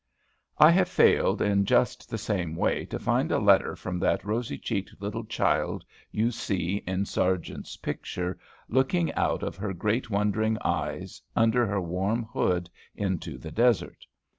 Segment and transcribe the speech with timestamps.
[0.57, 4.57] I have failed, in just the same way, to find a letter from that rosy
[4.57, 11.21] cheeked little child you see in Sargent's picture, looking out of her great wondering eyes,
[11.35, 14.07] under her warm hood, into the desert.